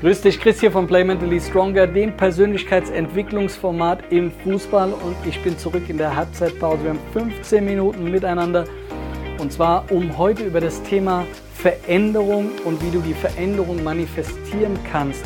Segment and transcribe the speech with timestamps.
[0.00, 4.94] Grüß dich, Chris hier von Play Mentally Stronger, dem Persönlichkeitsentwicklungsformat im Fußball.
[4.94, 6.84] Und ich bin zurück in der Halbzeitpause.
[6.84, 8.64] Wir haben 15 Minuten miteinander.
[9.38, 15.22] Und zwar, um heute über das Thema Veränderung und wie du die Veränderung manifestieren kannst,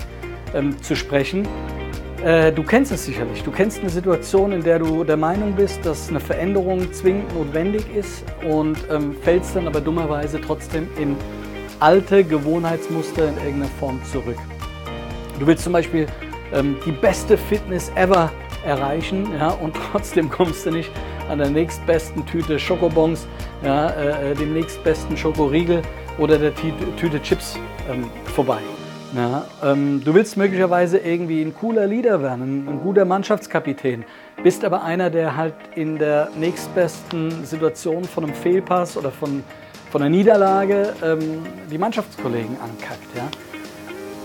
[0.55, 1.47] ähm, zu sprechen.
[2.25, 3.45] Äh, du kennst es sicherlich.
[3.45, 7.85] Du kennst eine Situation, in der du der Meinung bist, dass eine Veränderung zwingend notwendig
[7.95, 11.15] ist und ähm, fällst dann aber dummerweise trotzdem in
[11.79, 14.39] alte Gewohnheitsmuster in irgendeiner Form zurück.
[15.39, 16.07] Du willst zum Beispiel
[16.53, 18.31] ähm, die beste Fitness ever
[18.65, 20.91] erreichen ja, und trotzdem kommst du nicht
[21.29, 23.27] an der nächstbesten Tüte Schokobons,
[23.65, 25.83] ja, äh, äh, dem nächstbesten Schokoriegel
[26.19, 27.59] oder der Tüte Chips
[27.91, 28.59] ähm, vorbei.
[29.17, 34.05] Ja, ähm, du willst möglicherweise irgendwie ein cooler Leader werden, ein, ein, guter Mannschaftskapitän,
[34.43, 39.45] bist aber einer, der halt in der nächstbesten Situation von einem Fehlpass oder von,
[39.93, 43.17] von einer Niederlage ähm, die Mannschaftskollegen ankackt.
[43.17, 43.29] Ja?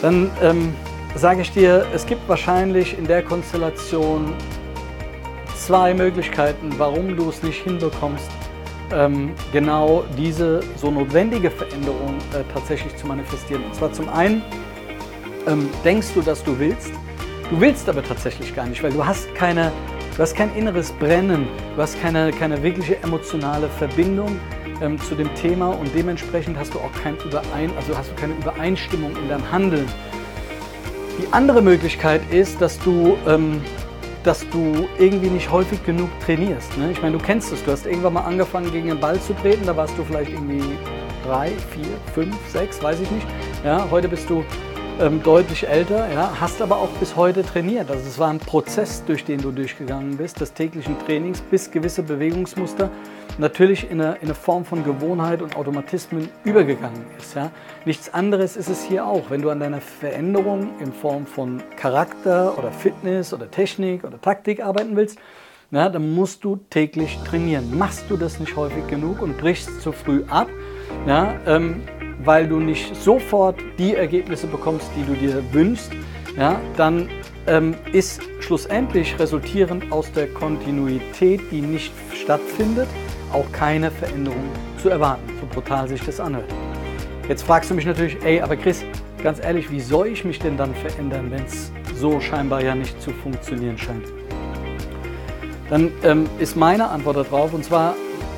[0.01, 0.73] Dann ähm,
[1.15, 4.33] sage ich dir, es gibt wahrscheinlich in der Konstellation
[5.55, 8.29] zwei Möglichkeiten, warum du es nicht hinbekommst,
[8.91, 13.63] ähm, genau diese so notwendige Veränderung äh, tatsächlich zu manifestieren.
[13.63, 14.41] Und zwar zum einen
[15.47, 16.91] ähm, denkst du, dass du willst,
[17.49, 19.71] du willst aber tatsächlich gar nicht, weil du hast keine,
[20.15, 24.39] du hast kein inneres Brennen, du hast keine, keine wirkliche emotionale Verbindung
[24.81, 28.33] ähm, zu dem Thema und dementsprechend hast du auch kein Überein, also hast du keine
[28.33, 29.87] Übereinstimmung in deinem Handeln.
[31.19, 33.61] Die andere Möglichkeit ist, dass du, ähm,
[34.23, 36.77] dass du irgendwie nicht häufig genug trainierst.
[36.77, 36.91] Ne?
[36.91, 37.61] Ich meine, du kennst es.
[37.65, 39.65] Du hast irgendwann mal angefangen, gegen den Ball zu treten.
[39.65, 40.63] Da warst du vielleicht irgendwie
[41.25, 43.27] drei, vier, fünf, sechs, weiß ich nicht.
[43.65, 44.45] Ja, heute bist du
[44.99, 47.89] ähm, deutlich älter, ja, hast aber auch bis heute trainiert.
[47.89, 52.03] Also es war ein Prozess, durch den du durchgegangen bist, des täglichen Trainings, bis gewisse
[52.03, 52.89] Bewegungsmuster
[53.37, 57.35] natürlich in eine, in eine Form von Gewohnheit und Automatismen übergegangen ist.
[57.35, 57.51] Ja.
[57.85, 59.29] Nichts anderes ist es hier auch.
[59.29, 64.63] Wenn du an deiner Veränderung in Form von Charakter oder Fitness oder Technik oder Taktik
[64.63, 65.17] arbeiten willst,
[65.71, 67.77] ja, dann musst du täglich trainieren.
[67.77, 70.49] Machst du das nicht häufig genug und brichst zu früh ab,
[71.05, 71.83] ja, ähm,
[72.19, 75.91] weil du nicht sofort die Ergebnisse bekommst, die du dir wünschst,
[76.37, 77.09] ja, dann
[77.47, 82.87] ähm, ist schlussendlich resultierend aus der Kontinuität, die nicht stattfindet,
[83.33, 84.43] auch keine Veränderung
[84.81, 86.51] zu erwarten, so brutal sich das anhört.
[87.27, 88.83] Jetzt fragst du mich natürlich, ey, aber Chris,
[89.23, 93.01] ganz ehrlich, wie soll ich mich denn dann verändern, wenn es so scheinbar ja nicht
[93.01, 94.05] zu funktionieren scheint?
[95.69, 97.95] Dann ähm, ist meine Antwort darauf, und zwar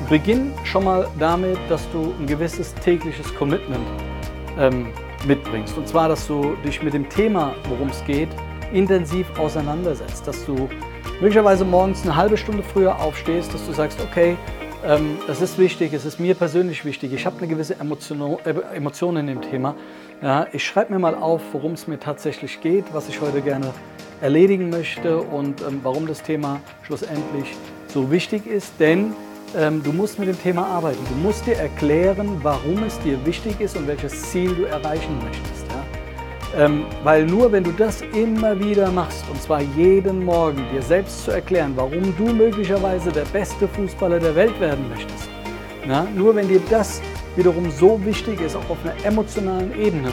[0.08, 3.86] Beginn schon mal damit, dass du ein gewisses tägliches Commitment
[4.58, 4.86] ähm,
[5.26, 5.76] mitbringst.
[5.76, 8.28] Und zwar, dass du dich mit dem Thema, worum es geht,
[8.72, 10.26] intensiv auseinandersetzt.
[10.26, 10.68] Dass du
[11.20, 14.36] möglicherweise morgens eine halbe Stunde früher aufstehst, dass du sagst, okay,
[14.84, 17.12] ähm, das ist wichtig, es ist mir persönlich wichtig.
[17.12, 19.74] Ich habe eine gewisse Emotion, äh, Emotion in dem Thema.
[20.20, 23.72] Ja, ich schreibe mir mal auf, worum es mir tatsächlich geht, was ich heute gerne
[24.20, 27.56] erledigen möchte und ähm, warum das Thema schlussendlich
[27.88, 28.72] so wichtig ist.
[28.78, 29.14] Denn
[29.56, 30.98] ähm, du musst mit dem Thema arbeiten.
[31.08, 35.66] Du musst dir erklären, warum es dir wichtig ist und welches Ziel du erreichen möchtest.
[35.70, 36.64] Ja?
[36.64, 41.24] Ähm, weil nur wenn du das immer wieder machst, und zwar jeden Morgen, dir selbst
[41.24, 45.28] zu erklären, warum du möglicherweise der beste Fußballer der Welt werden möchtest,
[45.88, 46.06] ja?
[46.14, 47.00] nur wenn dir das
[47.36, 50.12] wiederum so wichtig ist, auch auf einer emotionalen Ebene,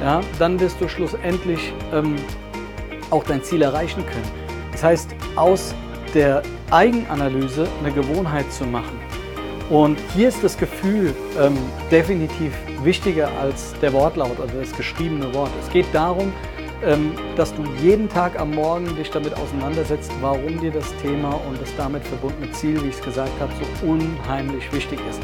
[0.00, 2.16] ja, dann wirst du schlussendlich ähm,
[3.10, 4.30] auch dein Ziel erreichen können.
[4.72, 5.74] Das heißt, aus
[6.14, 8.98] der Eigenanalyse eine Gewohnheit zu machen.
[9.70, 11.56] Und hier ist das Gefühl ähm,
[11.90, 15.50] definitiv wichtiger als der Wortlaut, also das geschriebene Wort.
[15.62, 16.32] Es geht darum,
[16.84, 21.60] ähm, dass du jeden Tag am Morgen dich damit auseinandersetzt, warum dir das Thema und
[21.60, 25.20] das damit verbundene Ziel, wie ich es gesagt habe, so unheimlich wichtig ist.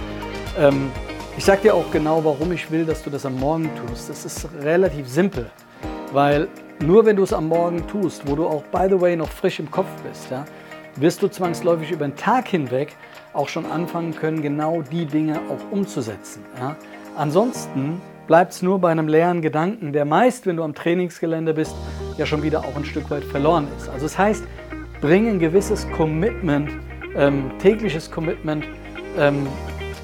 [0.58, 0.90] Ähm,
[1.36, 4.08] ich sage dir auch genau, warum ich will, dass du das am Morgen tust.
[4.08, 5.50] Das ist relativ simpel,
[6.12, 6.48] weil
[6.80, 9.58] nur wenn du es am Morgen tust, wo du auch, by the way, noch frisch
[9.58, 10.44] im Kopf bist, ja,
[10.96, 12.96] wirst du zwangsläufig über den Tag hinweg
[13.32, 16.44] auch schon anfangen können, genau die Dinge auch umzusetzen.
[16.58, 16.76] Ja?
[17.16, 21.74] Ansonsten bleibt es nur bei einem leeren Gedanken, der meist, wenn du am Trainingsgelände bist,
[22.16, 23.88] ja schon wieder auch ein Stück weit verloren ist.
[23.88, 24.44] Also das heißt,
[25.00, 26.70] bring ein gewisses Commitment,
[27.14, 28.64] ähm, tägliches Commitment
[29.18, 29.46] ähm,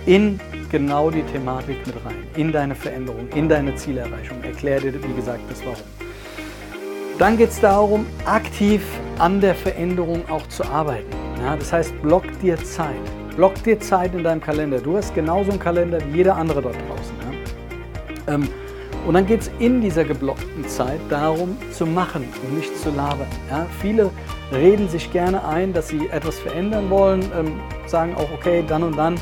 [0.06, 0.38] in
[0.70, 4.42] genau die Thematik mit rein, in deine Veränderung, in deine Zielerreichung.
[4.42, 6.11] Erklär dir, wie gesagt, das Warum.
[7.22, 8.82] Dann geht es darum, aktiv
[9.20, 11.06] an der Veränderung auch zu arbeiten.
[11.40, 12.96] Ja, das heißt, block dir Zeit.
[13.36, 14.80] Block dir Zeit in deinem Kalender.
[14.80, 17.14] Du hast genauso einen Kalender wie jeder andere dort draußen.
[18.26, 18.34] Ja?
[18.34, 18.48] Ähm,
[19.06, 23.28] und dann geht es in dieser geblockten Zeit darum, zu machen und nicht zu labern.
[23.48, 23.66] Ja?
[23.80, 24.10] Viele
[24.52, 28.98] reden sich gerne ein, dass sie etwas verändern wollen, ähm, sagen auch, okay, dann und
[28.98, 29.14] dann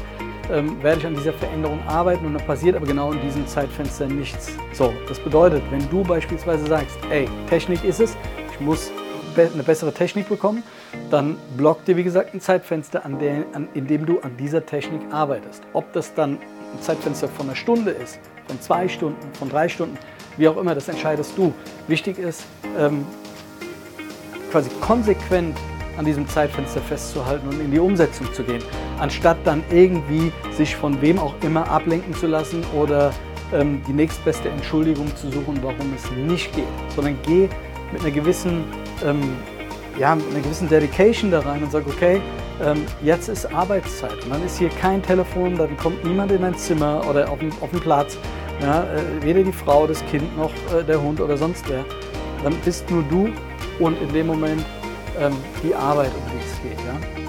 [0.51, 4.07] ähm, werde ich an dieser Veränderung arbeiten und dann passiert aber genau in diesem Zeitfenster
[4.07, 4.53] nichts.
[4.73, 8.17] So, das bedeutet, wenn du beispielsweise sagst, ey, Technik ist es,
[8.53, 8.91] ich muss
[9.37, 10.63] eine bessere Technik bekommen,
[11.11, 14.65] dann block dir wie gesagt ein Zeitfenster, an der, an, in dem du an dieser
[14.67, 15.63] Technik arbeitest.
[15.73, 19.97] Ob das dann ein Zeitfenster von einer Stunde ist, von zwei Stunden, von drei Stunden,
[20.37, 21.53] wie auch immer, das entscheidest du.
[21.87, 22.45] Wichtig ist,
[22.79, 23.07] ähm,
[24.51, 25.57] quasi konsequent
[26.01, 28.63] an diesem Zeitfenster festzuhalten und in die Umsetzung zu gehen,
[28.99, 33.13] anstatt dann irgendwie sich von wem auch immer ablenken zu lassen oder
[33.53, 36.65] ähm, die nächstbeste Entschuldigung zu suchen, warum es nicht geht,
[36.97, 37.51] sondern geh
[37.93, 38.65] mit einer gewissen,
[39.05, 39.21] ähm,
[39.99, 42.19] ja, mit einer gewissen Dedication da rein und sag, okay,
[42.65, 44.17] ähm, jetzt ist Arbeitszeit.
[44.31, 47.71] Dann ist hier kein Telefon, dann kommt niemand in dein Zimmer oder auf den, auf
[47.73, 48.17] den Platz,
[48.63, 51.85] ja, äh, weder die Frau, das Kind noch äh, der Hund oder sonst wer.
[52.43, 53.29] Dann bist nur du
[53.79, 54.65] und in dem Moment
[55.19, 56.87] ähm, die Arbeit, um die es geht.
[56.87, 57.23] Ja?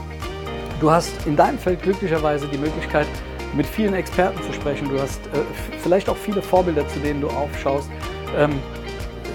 [0.80, 3.08] Du hast in deinem Feld glücklicherweise die Möglichkeit,
[3.54, 4.90] mit vielen Experten zu sprechen.
[4.90, 5.42] Du hast äh,
[5.82, 7.90] vielleicht auch viele Vorbilder, zu denen du aufschaust.
[8.38, 8.60] Ähm,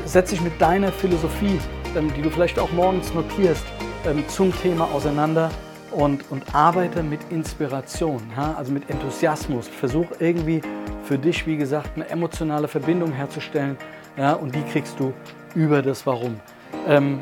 [0.04, 1.58] setz dich mit deiner Philosophie,
[1.94, 3.64] ähm, die du vielleicht auch morgens notierst,
[4.06, 5.50] ähm, zum Thema auseinander
[5.90, 8.54] und, und arbeite mit Inspiration, ja?
[8.56, 9.68] also mit Enthusiasmus.
[9.68, 10.62] Versuch irgendwie
[11.04, 13.76] für dich, wie gesagt, eine emotionale Verbindung herzustellen
[14.16, 14.32] ja?
[14.32, 15.12] und die kriegst du
[15.54, 16.40] über das Warum.
[16.86, 17.18] Ähm,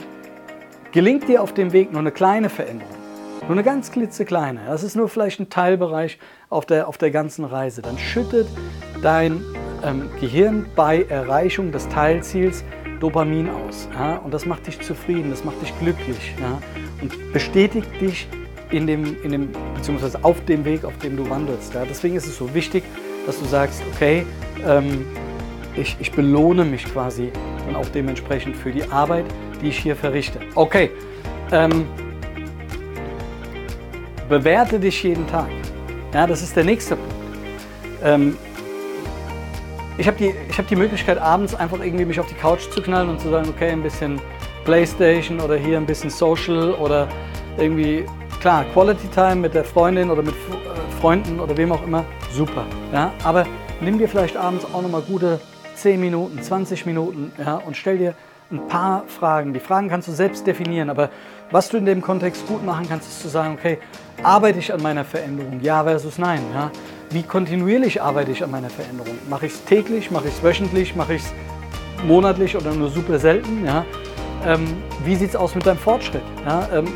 [0.94, 2.94] gelingt dir auf dem Weg nur eine kleine Veränderung,
[3.43, 6.19] nur eine ganz klitzekleine, das ist nur vielleicht ein Teilbereich
[6.50, 8.46] auf der, auf der ganzen Reise, dann schüttet
[9.02, 9.43] dein
[9.85, 12.62] ähm, Gehirn bei Erreichung des Teilziels
[13.00, 13.88] Dopamin aus.
[13.93, 14.19] Ja?
[14.19, 16.62] Und das macht dich zufrieden, das macht dich glücklich ja?
[17.02, 18.29] und bestätigt dich
[18.70, 21.75] in dem, in dem, beziehungsweise auf dem Weg, auf dem du wandelst.
[21.75, 21.82] Ja?
[21.85, 22.85] Deswegen ist es so wichtig,
[23.26, 24.25] dass du sagst, okay,
[24.64, 25.05] ähm,
[25.76, 27.32] ich, ich belohne mich quasi
[27.67, 29.25] dann auch dementsprechend für die Arbeit,
[29.60, 30.40] die ich hier verrichte.
[30.54, 30.90] Okay,
[31.52, 31.86] ähm,
[34.28, 35.48] bewerte dich jeden Tag.
[36.12, 37.14] Ja, das ist der nächste Punkt.
[38.02, 38.36] Ähm,
[39.96, 43.08] ich habe die, hab die Möglichkeit, abends einfach irgendwie mich auf die Couch zu knallen
[43.08, 44.20] und zu sagen, okay, ein bisschen
[44.64, 47.08] Playstation oder hier ein bisschen Social oder
[47.58, 48.04] irgendwie,
[48.40, 52.66] klar, Quality Time mit der Freundin oder mit äh, Freunden oder wem auch immer, super.
[52.92, 53.12] Ja?
[53.22, 53.46] Aber
[53.80, 55.40] nimm dir vielleicht abends auch nochmal gute
[55.76, 58.14] 10 Minuten, 20 Minuten ja, und stell dir
[58.50, 59.52] ein paar Fragen.
[59.52, 61.11] Die Fragen kannst du selbst definieren, aber
[61.50, 63.79] was du in dem Kontext gut machen kannst, ist zu sagen, okay,
[64.23, 65.61] arbeite ich an meiner Veränderung?
[65.62, 66.41] Ja versus nein.
[66.55, 66.70] Ja?
[67.11, 69.17] Wie kontinuierlich arbeite ich an meiner Veränderung?
[69.29, 71.32] Mache ich es täglich, mache ich es wöchentlich, mache ich es
[72.06, 73.64] monatlich oder nur super selten?
[73.64, 73.85] Ja?
[74.47, 74.67] Ähm,
[75.05, 76.23] wie sieht es aus mit deinem Fortschritt?
[76.44, 76.69] Ja?
[76.73, 76.87] Ähm,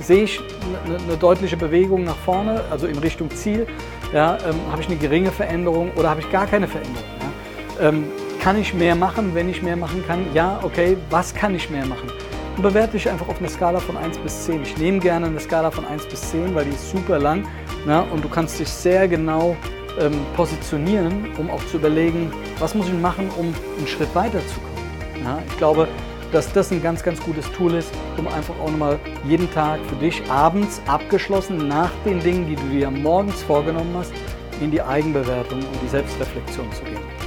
[0.00, 0.40] sehe ich
[0.86, 3.66] eine, eine, deutliche Bewegung nach vorne, also in Richtung Ziel?
[4.12, 4.36] Ja?
[4.48, 7.04] Ähm, habe ich eine geringe Veränderung oder habe ich gar keine Veränderung?
[7.80, 7.88] Ja?
[8.40, 10.24] Kann ich mehr machen, wenn ich mehr machen kann?
[10.32, 12.08] Ja, okay, was kann ich mehr machen?
[12.56, 14.62] Und bewerte dich einfach auf eine Skala von 1 bis 10.
[14.62, 17.44] Ich nehme gerne eine Skala von 1 bis 10, weil die ist super lang
[17.86, 19.56] ja, und du kannst dich sehr genau
[20.00, 24.78] ähm, positionieren, um auch zu überlegen, was muss ich machen, um einen Schritt weiterzukommen.
[25.24, 25.88] Ja, ich glaube,
[26.30, 29.96] dass das ein ganz, ganz gutes Tool ist, um einfach auch nochmal jeden Tag für
[29.96, 34.12] dich abends abgeschlossen nach den Dingen, die du dir morgens vorgenommen hast,
[34.60, 37.17] in die Eigenbewertung und die Selbstreflexion zu gehen.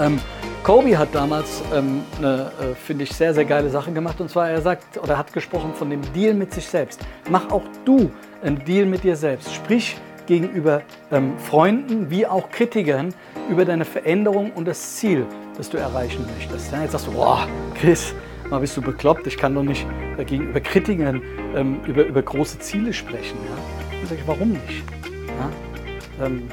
[0.00, 0.18] Ähm,
[0.62, 4.20] Kobe hat damals ähm, eine, äh, finde ich, sehr, sehr geile Sache gemacht.
[4.20, 7.00] Und zwar, er sagt oder hat gesprochen von dem Deal mit sich selbst.
[7.30, 8.10] Mach auch du
[8.42, 9.54] einen Deal mit dir selbst.
[9.54, 9.96] Sprich
[10.26, 13.14] gegenüber ähm, Freunden wie auch Kritikern
[13.48, 16.70] über deine Veränderung und das Ziel, das du erreichen möchtest.
[16.70, 18.14] Ja, jetzt sagst du, boah, Chris,
[18.50, 19.86] mal bist du bekloppt, ich kann doch nicht
[20.18, 21.22] äh, gegenüber Kritikern
[21.56, 23.38] ähm, über, über große Ziele sprechen.
[23.48, 23.96] Ja?
[23.98, 24.84] Dann sage ich, warum nicht?
[25.26, 26.26] Ja?
[26.26, 26.48] Ähm,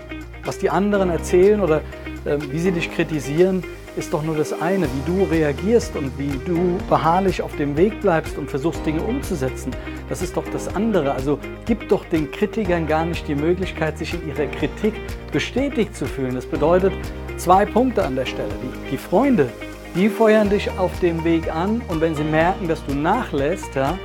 [0.46, 1.82] was die anderen erzählen oder
[2.26, 3.64] wie sie dich kritisieren,
[3.98, 8.02] ist doch nur das eine, wie du reagierst und wie du beharrlich auf dem Weg
[8.02, 9.72] bleibst und versuchst Dinge umzusetzen.
[10.10, 11.14] Das ist doch das andere.
[11.14, 14.94] Also gib doch den Kritikern gar nicht die Möglichkeit, sich in ihrer Kritik
[15.32, 16.36] bestätigt zu fühlen.
[16.36, 16.94] Das bedeutet
[17.38, 18.50] zwei Punkte an der Stelle.
[18.62, 19.50] Die, die Freunde,
[19.96, 23.98] die feuern dich auf dem Weg an und wenn sie merken, dass du nachlässt, ja,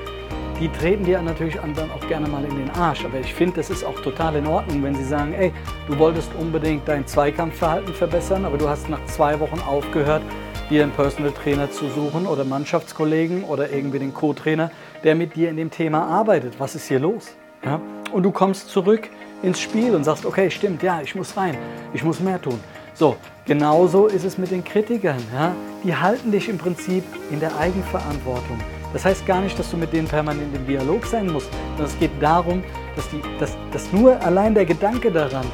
[0.60, 3.04] die treten dir natürlich dann auch gerne mal in den Arsch.
[3.04, 5.52] Aber ich finde, das ist auch total in Ordnung, wenn sie sagen, ey,
[5.88, 10.22] du wolltest unbedingt dein Zweikampfverhalten verbessern, aber du hast nach zwei Wochen aufgehört,
[10.68, 14.70] dir einen Personal Trainer zu suchen oder Mannschaftskollegen oder irgendwie den Co-Trainer,
[15.02, 16.54] der mit dir in dem Thema arbeitet.
[16.58, 17.30] Was ist hier los?
[17.64, 17.80] Ja?
[18.12, 19.08] Und du kommst zurück
[19.42, 21.56] ins Spiel und sagst, okay, stimmt, ja, ich muss rein,
[21.94, 22.60] ich muss mehr tun.
[22.92, 25.22] So, genauso ist es mit den Kritikern.
[25.34, 25.54] Ja?
[25.82, 28.58] Die halten dich im Prinzip in der Eigenverantwortung.
[28.92, 31.98] Das heißt gar nicht, dass du mit denen permanent im Dialog sein musst, sondern es
[31.98, 32.62] geht darum,
[32.96, 35.46] dass, die, dass, dass nur allein der Gedanke daran,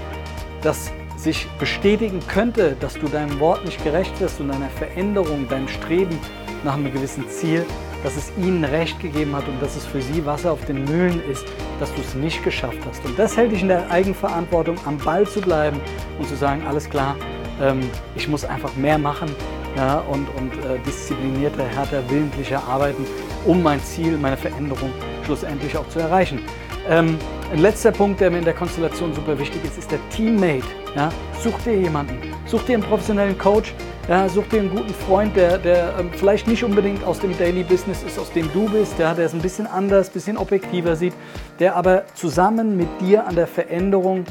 [0.63, 5.69] dass sich bestätigen könnte, dass du deinem Wort nicht gerecht wirst und deiner Veränderung, deinem
[5.69, 6.19] Streben
[6.65, 7.65] nach einem gewissen Ziel,
[8.03, 11.21] dass es ihnen Recht gegeben hat und dass es für sie Wasser auf den Mühlen
[11.31, 11.45] ist,
[11.81, 13.05] dass du es nicht geschafft hast.
[13.05, 15.81] Und das hält dich in der Eigenverantwortung, am Ball zu bleiben
[16.19, 17.17] und zu sagen, alles klar,
[17.61, 17.81] ähm,
[18.15, 19.29] ich muss einfach mehr machen
[19.77, 23.05] ja, und, und äh, disziplinierter, härter, willentlicher arbeiten,
[23.47, 24.93] um mein Ziel, meine Veränderung
[25.25, 26.41] schlussendlich auch zu erreichen.
[26.89, 27.19] Ähm,
[27.53, 30.67] ein letzter Punkt, der mir in der Konstellation super wichtig ist, ist der Teammate.
[30.97, 31.11] Ja?
[31.41, 33.73] Such dir jemanden, such dir einen professionellen Coach,
[34.09, 37.65] ja, such dir einen guten Freund, der, der ähm, vielleicht nicht unbedingt aus dem Daily
[37.65, 40.95] Business ist, aus dem du bist, ja, der es ein bisschen anders, ein bisschen objektiver
[40.95, 41.13] sieht,
[41.59, 44.25] der aber zusammen mit dir an der Veränderung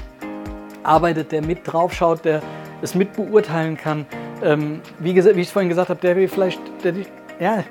[0.84, 2.41] arbeitet, der mit draufschaut, der
[2.81, 4.05] es mit beurteilen kann.
[4.41, 6.93] Ähm, wie, wie, ich vorhin gesagt habe, der vielleicht der,
[7.39, 7.63] ja,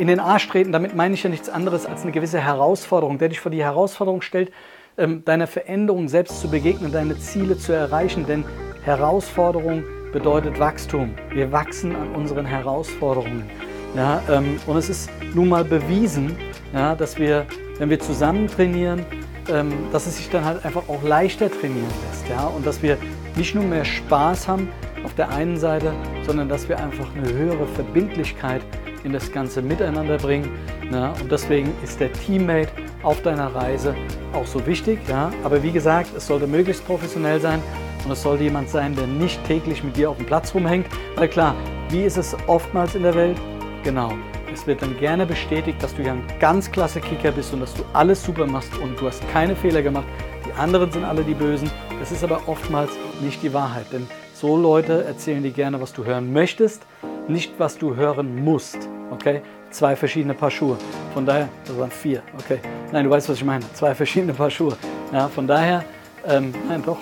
[0.00, 0.72] in den Arsch treten.
[0.72, 4.22] Damit meine ich ja nichts anderes als eine gewisse Herausforderung, der dich vor die Herausforderung
[4.22, 4.50] stellt,
[4.96, 8.24] ähm, deiner Veränderung selbst zu begegnen, deine Ziele zu erreichen.
[8.26, 8.44] Denn
[8.82, 11.14] Herausforderung bedeutet Wachstum.
[11.32, 13.48] Wir wachsen an unseren Herausforderungen.
[13.94, 16.34] Ja, ähm, und es ist nun mal bewiesen,
[16.72, 17.44] ja, dass wir,
[17.78, 19.04] wenn wir zusammen trainieren,
[19.50, 22.26] ähm, dass es sich dann halt einfach auch leichter trainieren lässt.
[22.28, 22.46] Ja?
[22.46, 22.96] Und dass wir
[23.36, 24.68] nicht nur mehr Spaß haben
[25.04, 25.92] auf der einen Seite,
[26.26, 28.62] sondern dass wir einfach eine höhere Verbindlichkeit
[29.04, 30.50] in das ganze Miteinander bringen.
[30.90, 31.14] Ja?
[31.20, 32.70] Und deswegen ist der Teammate
[33.02, 33.94] auf deiner Reise
[34.32, 34.98] auch so wichtig.
[35.08, 35.32] Ja?
[35.42, 37.62] Aber wie gesagt, es sollte möglichst professionell sein
[38.04, 40.86] und es sollte jemand sein, der nicht täglich mit dir auf dem Platz rumhängt.
[41.16, 41.54] Weil klar,
[41.90, 43.38] wie ist es oftmals in der Welt?
[43.82, 44.12] Genau.
[44.52, 47.72] Es wird dann gerne bestätigt, dass du ja ein ganz klasse Kicker bist und dass
[47.72, 50.06] du alles super machst und du hast keine Fehler gemacht.
[50.44, 51.70] Die anderen sind alle die Bösen.
[52.00, 52.90] Das ist aber oftmals
[53.20, 53.86] nicht die Wahrheit.
[53.92, 54.08] Denn
[54.40, 56.82] so Leute erzählen dir gerne, was du hören möchtest,
[57.28, 58.88] nicht was du hören musst.
[59.10, 59.42] Okay?
[59.70, 60.78] Zwei verschiedene Paar Schuhe.
[61.12, 62.22] Von daher, das waren vier.
[62.38, 62.58] Okay.
[62.90, 63.64] Nein, du weißt, was ich meine.
[63.74, 64.76] Zwei verschiedene Paar Schuhe.
[65.12, 65.84] Ja, von daher,
[66.26, 66.98] ähm, nein, doch,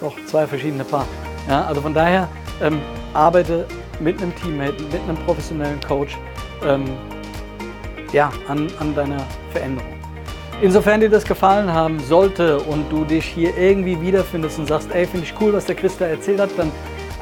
[0.00, 1.06] doch, zwei verschiedene Paar.
[1.48, 2.28] Ja, also von daher
[2.60, 2.80] ähm,
[3.14, 3.66] arbeite
[3.98, 6.18] mit einem Teammate, mit einem professionellen Coach
[6.64, 6.84] ähm,
[8.12, 9.97] ja, an, an deiner Veränderung.
[10.60, 15.06] Insofern dir das gefallen haben sollte und du dich hier irgendwie wiederfindest und sagst, ey,
[15.06, 16.72] finde ich cool, was der Christa erzählt hat, dann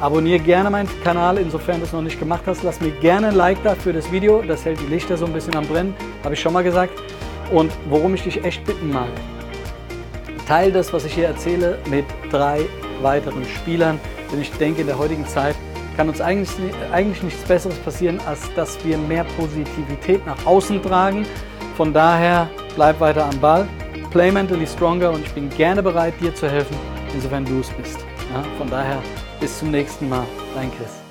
[0.01, 1.37] abonniere gerne meinen Kanal.
[1.37, 4.11] Insofern du es noch nicht gemacht hast, lass mir gerne ein Like da für das
[4.11, 4.41] Video.
[4.41, 6.93] Das hält die Lichter so ein bisschen am Brennen, habe ich schon mal gesagt.
[7.51, 9.09] Und worum ich dich echt bitten mag,
[10.47, 12.61] teile das, was ich hier erzähle, mit drei
[13.03, 13.99] weiteren Spielern.
[14.31, 15.55] Denn ich denke, in der heutigen Zeit
[15.95, 16.49] kann uns eigentlich,
[16.91, 21.23] eigentlich nichts Besseres passieren, als dass wir mehr Positivität nach außen tragen.
[21.75, 23.67] Von daher bleib weiter am Ball,
[24.11, 26.77] play mentally stronger und ich bin gerne bereit, dir zu helfen,
[27.11, 27.97] insofern du es bist.
[28.31, 29.01] Ja, von daher
[29.39, 31.06] bis zum nächsten Mal, dein Chris.